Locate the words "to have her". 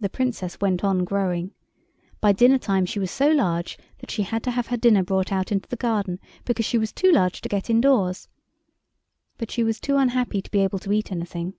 4.42-4.76